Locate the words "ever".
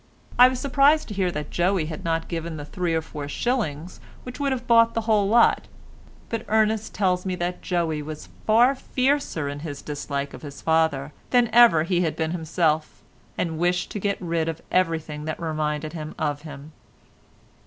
11.53-11.83